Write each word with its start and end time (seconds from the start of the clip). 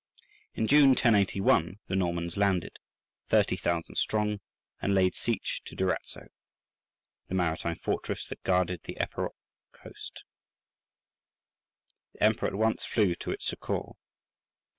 In 0.55 0.65
June, 0.65 0.95
1081, 0.95 1.77
the 1.85 1.95
Normans 1.95 2.35
landed, 2.35 2.79
thirty 3.27 3.55
thousand 3.55 3.97
strong, 3.97 4.39
and 4.81 4.95
laid 4.95 5.13
siege 5.13 5.61
to 5.65 5.75
Durazzo, 5.75 6.29
the 7.27 7.35
maritime 7.35 7.75
fortress 7.77 8.25
that 8.25 8.41
guarded 8.41 8.81
the 8.83 8.97
Epirot 8.99 9.35
coast. 9.73 10.23
The 12.13 12.23
Emperor 12.23 12.47
at 12.47 12.55
once 12.55 12.83
flew 12.83 13.13
to 13.13 13.29
its 13.29 13.45
succour. 13.45 13.93